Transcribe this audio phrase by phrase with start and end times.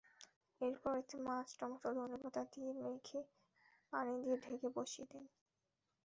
[0.61, 3.19] এরপর এতে মাছ, টমেটো, ধনেপাতা দিয়ে মেখে
[3.93, 5.23] পানি দিয়ে ঢেকে বসিয়ে দিন।